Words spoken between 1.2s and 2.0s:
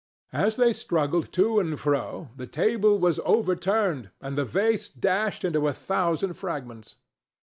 to and